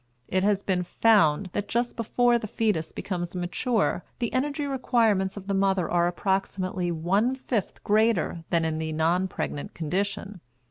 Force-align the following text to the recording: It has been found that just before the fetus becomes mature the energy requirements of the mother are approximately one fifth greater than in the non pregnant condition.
It 0.27 0.41
has 0.41 0.63
been 0.63 0.81
found 0.81 1.51
that 1.53 1.67
just 1.67 1.95
before 1.95 2.39
the 2.39 2.47
fetus 2.47 2.91
becomes 2.91 3.35
mature 3.35 4.03
the 4.17 4.33
energy 4.33 4.65
requirements 4.65 5.37
of 5.37 5.45
the 5.45 5.53
mother 5.53 5.87
are 5.87 6.07
approximately 6.07 6.91
one 6.91 7.35
fifth 7.35 7.83
greater 7.83 8.43
than 8.49 8.65
in 8.65 8.79
the 8.79 8.93
non 8.93 9.27
pregnant 9.27 9.75
condition. 9.75 10.41